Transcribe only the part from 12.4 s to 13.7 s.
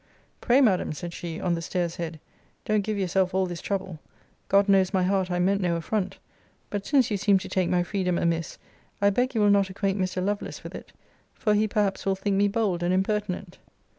bold and impertinent.